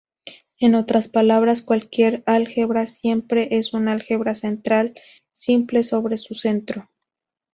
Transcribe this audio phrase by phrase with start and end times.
[0.59, 4.95] En otras palabras, cualquier álgebra simple es un álgebra central
[5.31, 6.89] simple sobre su centro.